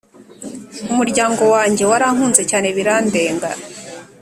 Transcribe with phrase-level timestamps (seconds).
[1.03, 3.49] Umryango wanjye warankunze cyane birandenga